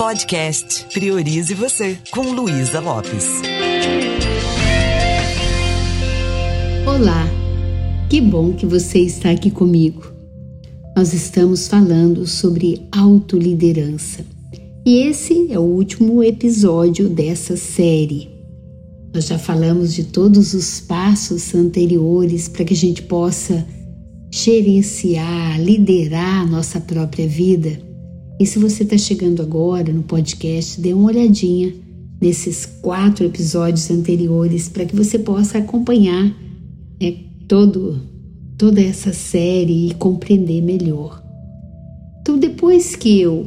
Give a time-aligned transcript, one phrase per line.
[0.00, 3.26] Podcast Priorize Você, com Luísa Lopes.
[6.86, 7.28] Olá,
[8.08, 10.10] que bom que você está aqui comigo.
[10.96, 14.24] Nós estamos falando sobre autoliderança
[14.86, 18.30] e esse é o último episódio dessa série.
[19.12, 23.66] Nós já falamos de todos os passos anteriores para que a gente possa
[24.32, 27.89] gerenciar, liderar a nossa própria vida.
[28.40, 31.74] E se você está chegando agora no podcast, dê uma olhadinha
[32.18, 36.34] nesses quatro episódios anteriores para que você possa acompanhar
[36.98, 37.16] né,
[37.46, 38.00] todo,
[38.56, 41.22] toda essa série e compreender melhor.
[42.22, 43.46] Então, depois que eu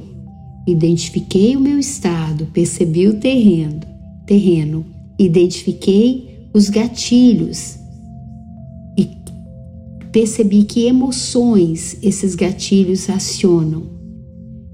[0.67, 3.79] identifiquei o meu estado, percebi o terreno,
[4.27, 4.85] terreno,
[5.17, 7.79] identifiquei os gatilhos
[8.95, 9.09] e
[10.11, 13.92] percebi que emoções esses gatilhos acionam.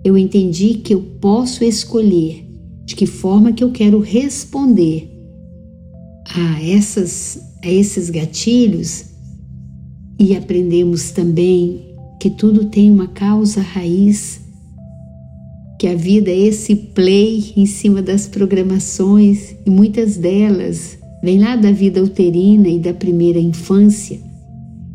[0.03, 2.45] Eu entendi que eu posso escolher
[2.85, 5.09] de que forma que eu quero responder
[6.25, 9.05] a, essas, a esses gatilhos
[10.19, 14.41] e aprendemos também que tudo tem uma causa raiz,
[15.79, 21.55] que a vida é esse play em cima das programações e muitas delas vêm lá
[21.55, 24.19] da vida uterina e da primeira infância.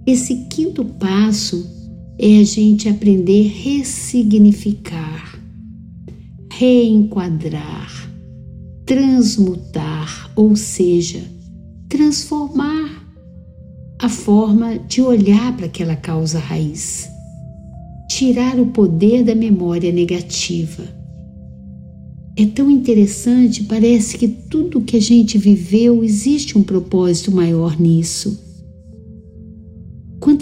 [0.06, 1.73] Esse quinto passo
[2.19, 5.41] é a gente aprender a ressignificar,
[6.53, 8.11] reenquadrar,
[8.87, 11.23] transmutar, ou seja,
[11.89, 13.03] transformar
[13.98, 17.09] a forma de olhar para aquela causa raiz,
[18.09, 20.85] tirar o poder da memória negativa.
[22.37, 28.44] É tão interessante, parece que tudo que a gente viveu existe um propósito maior nisso.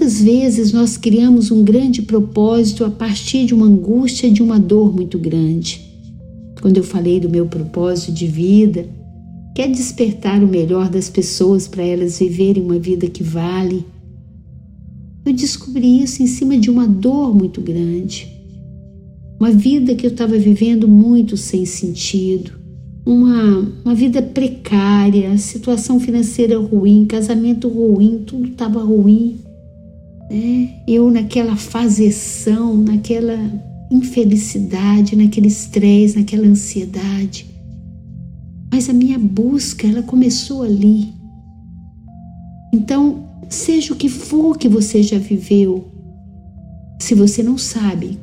[0.02, 4.92] Quantas vezes nós criamos um grande propósito a partir de uma angústia, de uma dor
[4.92, 5.80] muito grande?
[6.60, 8.84] Quando eu falei do meu propósito de vida,
[9.54, 13.86] quer despertar o melhor das pessoas para elas viverem uma vida que vale.
[15.24, 18.26] Eu descobri isso em cima de uma dor muito grande.
[19.38, 22.50] Uma vida que eu estava vivendo muito sem sentido.
[23.06, 29.38] Uma, uma vida precária, situação financeira ruim, casamento ruim, tudo estava ruim
[30.32, 30.82] né?
[30.88, 33.38] eu naquela fazeção, naquela
[33.90, 37.46] infelicidade, naquele estresse, naquela ansiedade.
[38.72, 41.12] Mas a minha busca, ela começou ali.
[42.72, 45.88] Então, seja o que for que você já viveu,
[46.98, 48.18] se você não sabe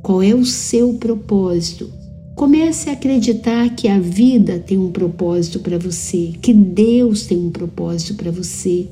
[0.00, 1.90] qual é o seu propósito,
[2.36, 7.50] comece a acreditar que a vida tem um propósito para você, que Deus tem um
[7.50, 8.88] propósito para você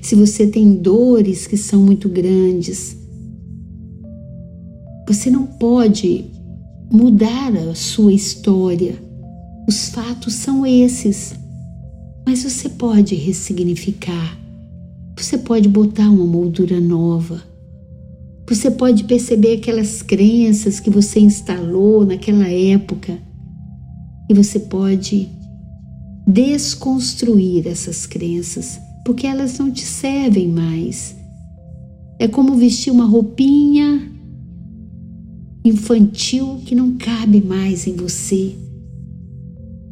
[0.00, 2.96] se você tem dores que são muito grandes,
[5.06, 6.26] você não pode
[6.90, 8.94] mudar a sua história.
[9.66, 11.34] Os fatos são esses,
[12.26, 14.38] mas você pode ressignificar.
[15.16, 17.42] Você pode botar uma moldura nova.
[18.48, 23.18] Você pode perceber aquelas crenças que você instalou naquela época
[24.28, 25.28] e você pode
[26.26, 31.16] desconstruir essas crenças porque elas não te servem mais.
[32.18, 34.10] É como vestir uma roupinha
[35.64, 38.54] infantil que não cabe mais em você.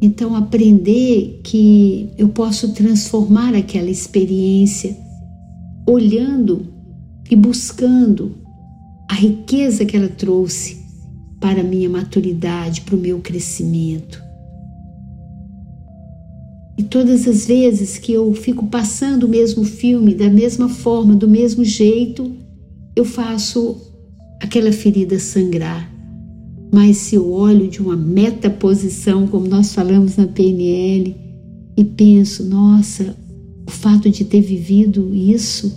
[0.01, 4.95] Então, aprender que eu posso transformar aquela experiência
[5.87, 6.67] olhando
[7.29, 8.35] e buscando
[9.09, 10.77] a riqueza que ela trouxe
[11.39, 14.26] para a minha maturidade, para o meu crescimento.
[16.77, 21.27] E todas as vezes que eu fico passando o mesmo filme da mesma forma, do
[21.27, 22.31] mesmo jeito,
[22.95, 23.81] eu faço
[24.39, 25.91] aquela ferida sangrar.
[26.71, 31.15] Mas se eu olho de uma metaposição, como nós falamos na PNL,
[31.75, 33.15] e penso, nossa,
[33.67, 35.73] o fato de ter vivido isso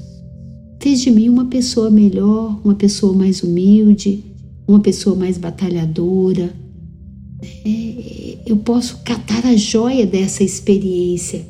[0.80, 4.24] fez de mim uma pessoa melhor, uma pessoa mais humilde,
[4.66, 6.52] uma pessoa mais batalhadora,
[8.46, 11.44] eu posso catar a joia dessa experiência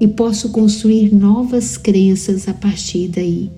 [0.00, 3.50] e posso construir novas crenças a partir daí.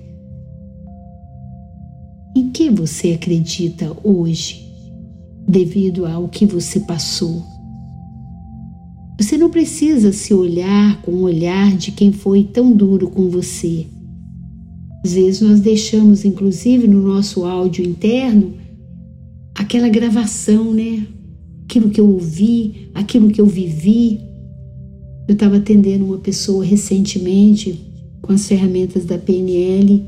[2.35, 4.67] Em que você acredita hoje,
[5.47, 7.43] devido ao que você passou?
[9.19, 13.85] Você não precisa se olhar com o olhar de quem foi tão duro com você.
[15.03, 18.53] Às vezes nós deixamos, inclusive no nosso áudio interno,
[19.55, 21.05] aquela gravação, né?
[21.69, 24.19] Aquilo que eu ouvi, aquilo que eu vivi.
[25.27, 27.79] Eu estava atendendo uma pessoa recentemente
[28.23, 30.03] com as ferramentas da PNL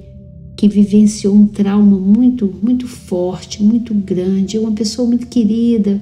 [0.57, 6.01] que vivenciou um trauma muito, muito forte, muito grande, uma pessoa muito querida,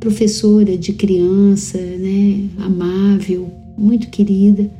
[0.00, 4.70] professora de criança, né, amável, muito querida,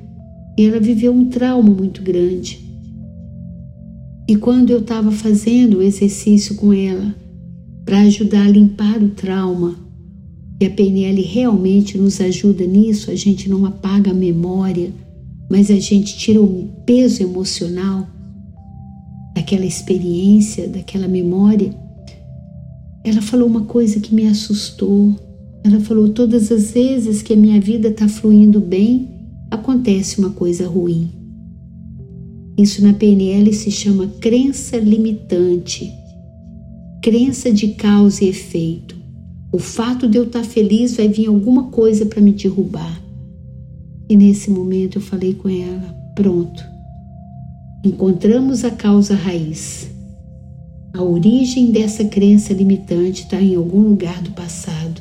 [0.57, 2.65] e ela viveu um trauma muito grande.
[4.27, 7.15] E quando eu estava fazendo o exercício com ela
[7.85, 9.84] para ajudar a limpar o trauma,
[10.65, 14.91] e a PNL realmente nos ajuda nisso, a gente não apaga a memória,
[15.51, 18.07] mas a gente tira o peso emocional
[19.35, 21.71] daquela experiência, daquela memória.
[23.05, 25.15] Ela falou uma coisa que me assustou.
[25.63, 29.11] Ela falou: todas as vezes que a minha vida está fluindo bem,
[29.51, 31.11] acontece uma coisa ruim.
[32.57, 35.93] Isso na PNL se chama crença limitante,
[37.03, 38.94] crença de causa e efeito.
[39.55, 43.01] O fato de eu estar feliz vai vir alguma coisa para me derrubar.
[44.11, 46.61] E nesse momento eu falei com ela: pronto,
[47.85, 49.89] encontramos a causa raiz.
[50.93, 55.01] A origem dessa crença limitante está em algum lugar do passado.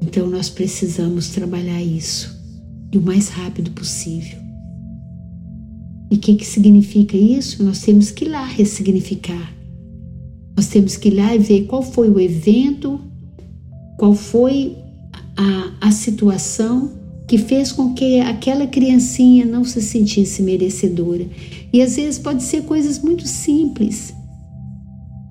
[0.00, 2.34] Então nós precisamos trabalhar isso
[2.90, 4.38] e o mais rápido possível.
[6.10, 7.62] E o que, que significa isso?
[7.62, 9.54] Nós temos que ir lá ressignificar.
[10.56, 13.09] Nós temos que ir lá e ver qual foi o evento,
[14.00, 14.78] qual foi
[15.36, 16.90] a, a situação
[17.28, 21.26] que fez com que aquela criancinha não se sentisse merecedora.
[21.70, 24.14] E às vezes pode ser coisas muito simples.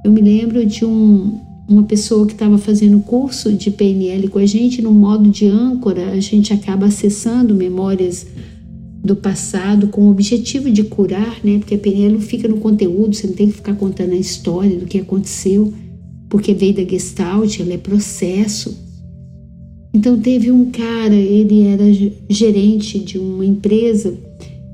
[0.05, 4.45] Eu me lembro de um, uma pessoa que estava fazendo curso de PNL com a
[4.45, 8.27] gente, no modo de âncora, a gente acaba acessando memórias
[9.03, 11.57] do passado com o objetivo de curar, né?
[11.57, 14.77] Porque a PNL não fica no conteúdo, você não tem que ficar contando a história
[14.77, 15.73] do que aconteceu,
[16.29, 18.77] porque veio da Gestalt, ela é processo.
[19.93, 21.83] Então teve um cara, ele era
[22.29, 24.15] gerente de uma empresa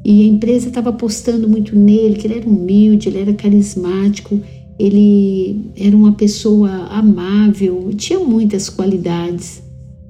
[0.04, 4.40] e a empresa estava apostando muito nele, que ele era humilde, ele era carismático,
[4.78, 9.64] ele era uma pessoa amável, tinha muitas qualidades.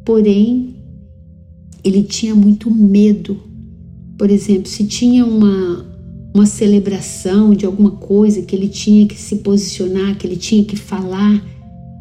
[0.04, 0.76] Porém,
[1.84, 3.40] ele tinha muito medo
[4.18, 5.86] por exemplo, se tinha uma,
[6.36, 10.76] uma celebração de alguma coisa que ele tinha que se posicionar, que ele tinha que
[10.76, 11.42] falar,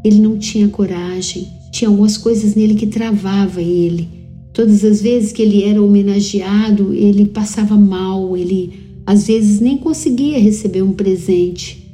[0.05, 1.49] ele não tinha coragem.
[1.71, 4.09] Tinha algumas coisas nele que travava ele.
[4.53, 8.73] Todas as vezes que ele era homenageado, ele passava mal, ele
[9.07, 11.91] às vezes nem conseguia receber um presente.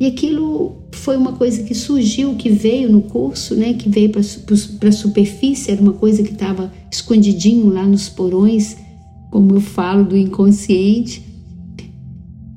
[0.00, 4.88] E aquilo foi uma coisa que surgiu, que veio no curso, né, que veio para
[4.88, 8.76] a superfície, era uma coisa que estava escondidinho lá nos porões
[9.34, 11.20] como eu falo, do inconsciente.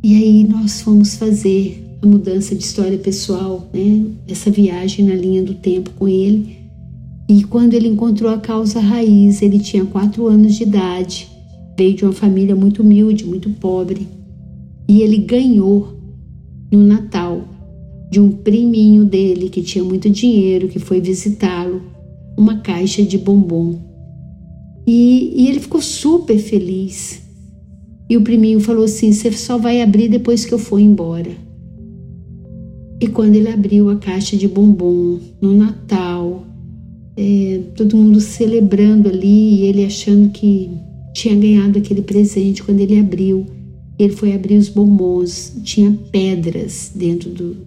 [0.04, 4.06] E aí nós fomos fazer a mudança de história pessoal, né?
[4.28, 6.58] Essa viagem na linha do tempo com ele.
[7.30, 11.30] E quando ele encontrou a causa raiz, ele tinha quatro anos de idade,
[11.78, 14.08] veio de uma família muito humilde, muito pobre.
[14.88, 15.98] E ele ganhou
[16.72, 17.44] no Natal
[18.10, 21.82] de um priminho dele que tinha muito dinheiro, que foi visitá-lo,
[22.38, 23.78] uma caixa de bombom.
[24.86, 27.27] E, e ele ficou super feliz.
[28.10, 31.32] E o priminho falou assim: Você só vai abrir depois que eu for embora.
[33.00, 36.46] E quando ele abriu a caixa de bombom no Natal,
[37.16, 40.70] é, todo mundo celebrando ali e ele achando que
[41.14, 42.64] tinha ganhado aquele presente.
[42.64, 43.46] Quando ele abriu,
[44.00, 47.58] ele foi abrir os bombons, tinha pedras dentro, do,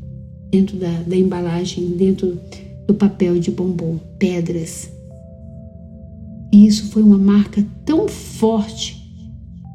[0.50, 2.38] dentro da, da embalagem, dentro
[2.86, 4.90] do papel de bombom, pedras.
[6.52, 8.99] E isso foi uma marca tão forte,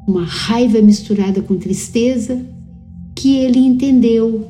[0.06, 2.40] uma raiva misturada com tristeza,
[3.14, 4.46] que ele entendeu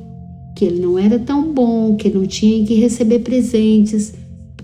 [0.55, 4.13] que ele não era tão bom, que não tinha que receber presentes.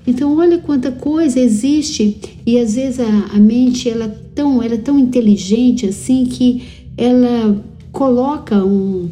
[0.05, 4.77] Então olha quanta coisa existe e às vezes a, a mente ela tão, ela é
[4.77, 6.63] tão inteligente assim que
[6.97, 9.07] ela coloca um,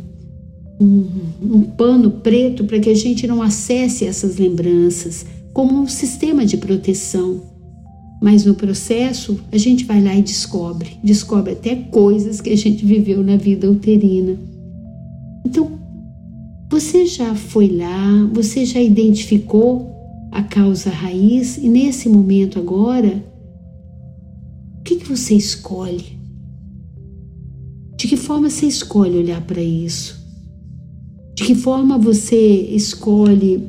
[0.80, 1.06] um,
[1.42, 6.58] um pano preto para que a gente não acesse essas lembranças como um sistema de
[6.58, 7.51] proteção.
[8.22, 12.86] Mas no processo, a gente vai lá e descobre, descobre até coisas que a gente
[12.86, 14.38] viveu na vida uterina.
[15.44, 15.72] Então,
[16.70, 19.90] você já foi lá, você já identificou
[20.32, 23.26] a causa raiz e nesse momento agora,
[24.80, 26.20] o que, que você escolhe?
[27.98, 30.24] De que forma você escolhe olhar para isso?
[31.36, 33.68] De que forma você escolhe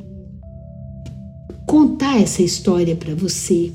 [1.67, 3.73] contar essa história para você?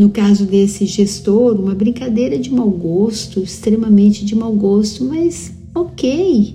[0.00, 6.54] No caso desse gestor, uma brincadeira de mau gosto, extremamente de mau gosto, mas ok.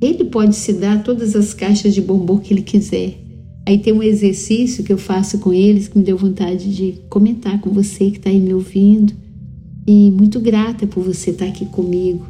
[0.00, 3.16] Ele pode se dar todas as caixas de bombom que ele quiser.
[3.64, 7.60] Aí tem um exercício que eu faço com eles que me deu vontade de comentar
[7.60, 9.14] com você que está aí me ouvindo.
[9.86, 12.26] E muito grata por você estar tá aqui comigo.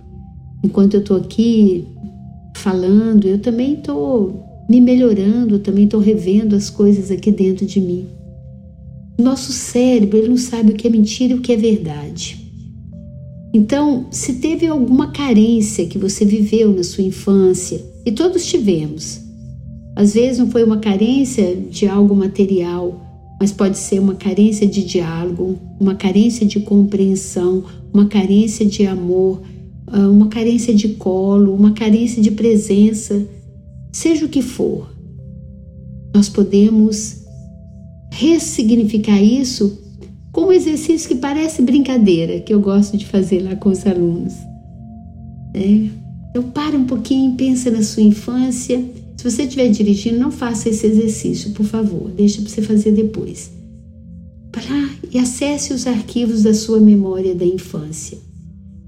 [0.63, 1.87] enquanto eu estou aqui
[2.59, 8.07] falando, eu também estou me melhorando, também estou revendo as coisas aqui dentro de mim.
[9.23, 12.43] Nosso cérebro, ele não sabe o que é mentira e o que é verdade.
[13.55, 19.21] Então, se teve alguma carência que você viveu na sua infância, e todos tivemos,
[19.95, 23.01] às vezes não foi uma carência de algo material,
[23.39, 29.43] mas pode ser uma carência de diálogo, uma carência de compreensão, uma carência de amor,
[29.87, 33.25] ah, uma carência de colo, uma carência de presença,
[33.93, 34.91] seja o que for.
[36.15, 37.22] Nós podemos
[38.13, 39.79] ressignificar isso
[40.31, 44.35] com um exercício que parece brincadeira, que eu gosto de fazer lá com os alunos.
[45.55, 45.89] É,
[46.31, 48.83] então, para um pouquinho, pensa na sua infância.
[49.17, 53.51] Se você estiver dirigindo, não faça esse exercício, por favor, deixa para você fazer depois.
[54.51, 54.63] Para
[55.13, 58.19] e acesse os arquivos da sua memória da infância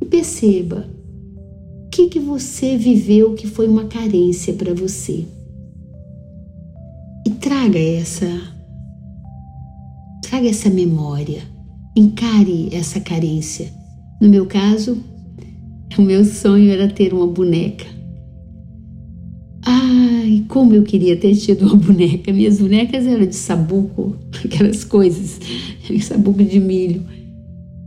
[0.01, 0.89] e perceba
[1.87, 5.25] o que, que você viveu que foi uma carência para você.
[7.27, 8.27] E traga essa
[10.35, 11.43] traga essa memória,
[11.97, 13.73] encare essa carência.
[14.21, 14.99] No meu caso,
[15.97, 17.87] o meu sonho era ter uma boneca.
[19.65, 22.33] Ai, como eu queria ter tido uma boneca.
[22.33, 25.39] Minhas bonecas eram de sabuco, aquelas coisas,
[26.01, 27.05] sabuco de milho.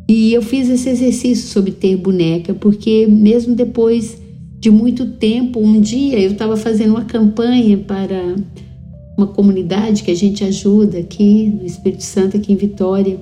[0.07, 4.21] E eu fiz esse exercício sobre ter boneca, porque mesmo depois
[4.57, 8.35] de muito tempo, um dia eu estava fazendo uma campanha para
[9.17, 13.19] uma comunidade que a gente ajuda aqui no Espírito Santo, aqui em Vitória.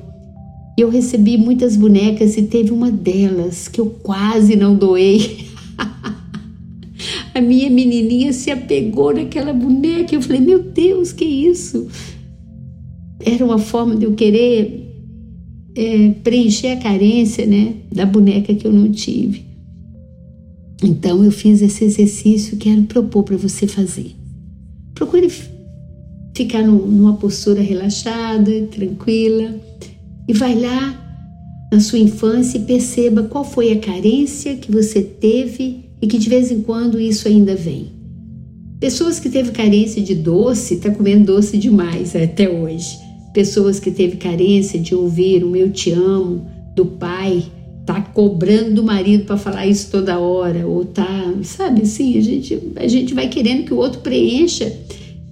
[0.78, 5.48] E eu recebi muitas bonecas e teve uma delas que eu quase não doei.
[7.34, 10.14] a minha menininha se apegou naquela boneca.
[10.14, 11.88] Eu falei, meu Deus, que isso?
[13.22, 14.86] Era uma forma de eu querer
[15.76, 19.46] é, preencher a carência né, da boneca que eu não tive.
[20.84, 24.12] Então eu fiz esse exercício que quero propor para você fazer.
[24.94, 25.30] Procure
[26.36, 29.56] ficar numa postura relaxada, tranquila
[30.28, 31.02] e vai lá
[31.72, 36.30] na sua infância e perceba qual foi a carência que você teve e que de
[36.30, 37.88] vez em quando isso ainda vem.
[38.80, 42.98] Pessoas que teve carência de doce, tá comendo doce demais até hoje.
[43.34, 47.46] Pessoas que teve carência de ouvir o meu te amo do pai,
[47.86, 52.60] tá cobrando do marido para falar isso toda hora, ou tá, sabe assim, a gente,
[52.76, 54.72] a gente vai querendo que o outro preencha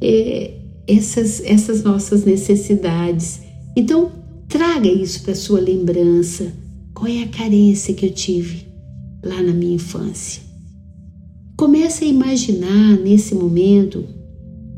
[0.02, 0.52] é,
[0.88, 3.42] essas, essas nossas necessidades.
[3.76, 4.12] Então,
[4.48, 6.54] traga isso para sua lembrança.
[6.94, 8.68] Qual é a carência que eu tive
[9.24, 10.42] lá na minha infância?
[11.58, 14.04] Comece a imaginar nesse momento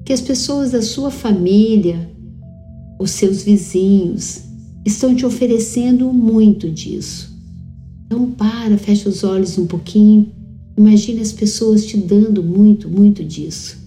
[0.06, 2.10] que as pessoas da sua família,
[3.00, 4.42] os seus vizinhos,
[4.86, 7.34] estão te oferecendo muito disso.
[8.06, 10.32] Então, para, fecha os olhos um pouquinho.
[10.78, 13.85] Imagine as pessoas te dando muito, muito disso.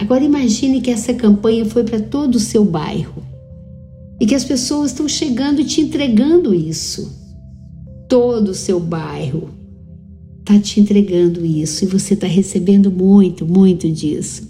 [0.00, 3.22] Agora imagine que essa campanha foi para todo o seu bairro
[4.20, 7.12] e que as pessoas estão chegando e te entregando isso.
[8.08, 9.50] Todo o seu bairro
[10.40, 14.48] está te entregando isso e você está recebendo muito, muito disso.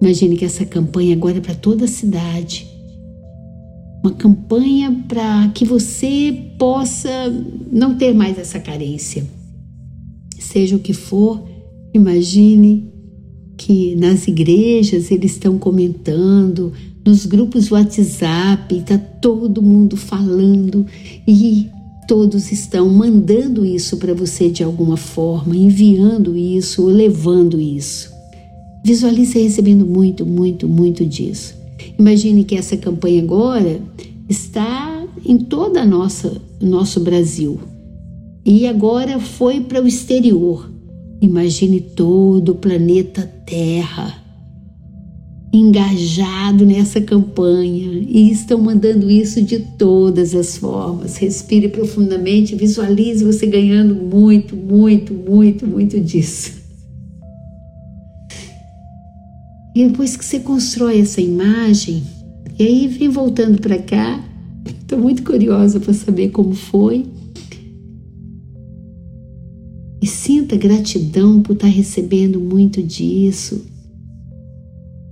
[0.00, 2.66] Imagine que essa campanha agora é para toda a cidade.
[4.02, 7.08] Uma campanha para que você possa
[7.70, 9.24] não ter mais essa carência.
[10.38, 11.44] Seja o que for,
[11.94, 12.91] imagine
[13.64, 16.72] que nas igrejas eles estão comentando,
[17.06, 20.84] nos grupos WhatsApp, está todo mundo falando
[21.26, 21.68] e
[22.08, 28.10] todos estão mandando isso para você de alguma forma, enviando isso, levando isso.
[28.84, 31.54] Visualize recebendo muito, muito, muito disso.
[31.96, 33.80] Imagine que essa campanha agora
[34.28, 37.60] está em toda a nossa nosso Brasil
[38.44, 40.71] e agora foi para o exterior.
[41.22, 44.20] Imagine todo o planeta Terra
[45.52, 51.16] engajado nessa campanha e estão mandando isso de todas as formas.
[51.18, 56.60] Respire profundamente, visualize você ganhando muito, muito, muito, muito disso.
[59.76, 62.02] E depois que você constrói essa imagem,
[62.58, 64.22] e aí vem voltando para cá,
[64.66, 67.06] estou muito curiosa para saber como foi.
[70.56, 73.64] Gratidão por estar recebendo muito disso.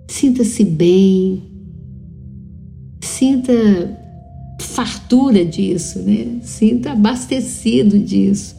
[0.09, 1.43] Sinta-se bem.
[3.03, 3.53] Sinta
[4.61, 6.41] fartura disso, né?
[6.43, 8.57] Sinta abastecido disso.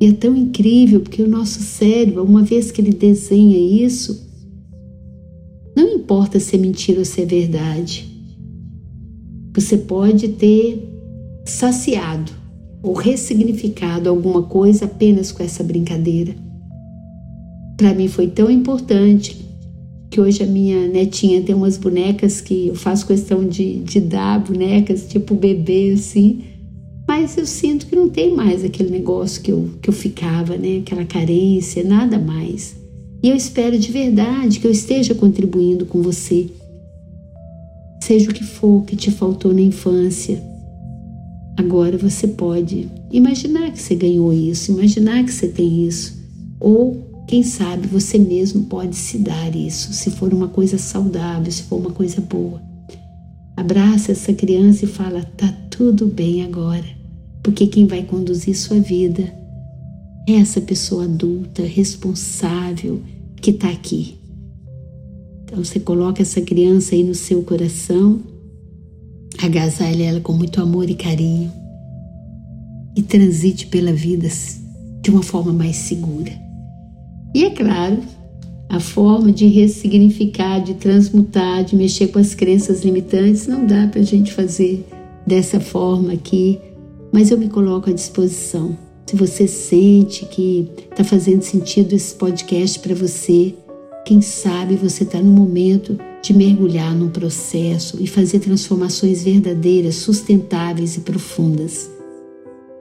[0.00, 4.28] E é tão incrível porque o nosso cérebro, uma vez que ele desenha isso,
[5.76, 8.08] não importa se é mentira ou se é verdade.
[9.54, 10.88] Você pode ter
[11.44, 12.39] saciado
[12.82, 16.34] ou ressignificado alguma coisa apenas com essa brincadeira.
[17.76, 19.36] Para mim foi tão importante
[20.10, 24.40] que hoje a minha netinha tem umas bonecas que eu faço questão de, de dar
[24.40, 26.42] bonecas, tipo bebê assim,
[27.06, 30.78] mas eu sinto que não tem mais aquele negócio que eu, que eu ficava, né?
[30.78, 32.76] Aquela carência, nada mais.
[33.22, 36.46] E eu espero de verdade que eu esteja contribuindo com você.
[38.02, 40.42] Seja o que for que te faltou na infância,
[41.56, 46.18] agora você pode imaginar que você ganhou isso, imaginar que você tem isso,
[46.58, 51.62] ou quem sabe você mesmo pode se dar isso, se for uma coisa saudável, se
[51.62, 52.60] for uma coisa boa.
[53.56, 56.84] Abraça essa criança e fala: tá tudo bem agora,
[57.42, 59.32] porque quem vai conduzir sua vida
[60.28, 63.00] é essa pessoa adulta, responsável
[63.40, 64.18] que está aqui.
[65.44, 68.20] Então você coloca essa criança aí no seu coração,
[69.42, 71.52] agasalha ela com muito amor e carinho
[72.96, 74.28] e transite pela vida
[75.02, 76.32] de uma forma mais segura.
[77.34, 77.98] E é claro,
[78.68, 84.00] a forma de ressignificar, de transmutar, de mexer com as crenças limitantes não dá para
[84.00, 84.86] a gente fazer
[85.26, 86.58] dessa forma aqui,
[87.12, 88.76] mas eu me coloco à disposição.
[89.06, 93.54] Se você sente que está fazendo sentido esse podcast para você,
[94.10, 100.96] quem sabe você está no momento de mergulhar num processo e fazer transformações verdadeiras, sustentáveis
[100.96, 101.88] e profundas.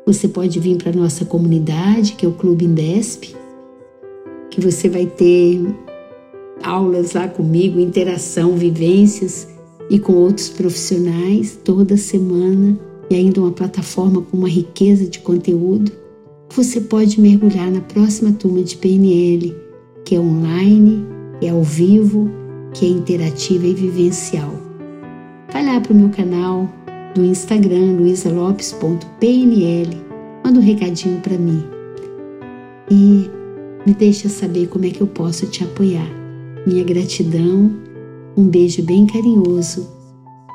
[0.08, 3.36] Você pode vir para a nossa comunidade, que é o Clube Indesp,
[4.50, 5.62] que você vai ter
[6.64, 9.48] aulas lá comigo, interação, vivências
[9.88, 12.76] e com outros profissionais toda semana
[13.08, 15.92] e ainda uma plataforma com uma riqueza de conteúdo.
[16.56, 19.56] Você pode mergulhar na próxima turma de PNL,
[20.04, 21.06] que é online,
[21.42, 22.30] é ao vivo,
[22.74, 24.52] que é interativa e vivencial.
[25.52, 26.70] Vai lá para o meu canal
[27.16, 29.98] do Instagram, luisalopes.pnl,
[30.44, 31.64] manda um recadinho para mim.
[32.92, 33.30] E
[33.86, 36.10] me deixa saber como é que eu posso te apoiar.
[36.68, 37.72] Minha gratidão,
[38.38, 39.88] um beijo bem carinhoso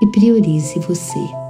[0.03, 1.44] e priorize você.